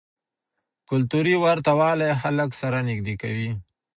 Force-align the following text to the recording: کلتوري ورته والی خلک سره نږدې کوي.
کلتوري 0.89 1.35
ورته 1.45 1.71
والی 1.79 2.11
خلک 2.21 2.49
سره 2.61 2.77
نږدې 2.89 3.15
کوي. 3.21 3.49